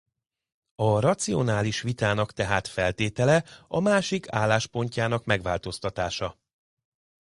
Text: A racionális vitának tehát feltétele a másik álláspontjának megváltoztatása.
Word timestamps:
A 0.75 0.99
racionális 0.99 1.81
vitának 1.81 2.31
tehát 2.31 2.67
feltétele 2.67 3.43
a 3.67 3.79
másik 3.79 4.31
álláspontjának 4.31 5.25
megváltoztatása. 5.25 6.37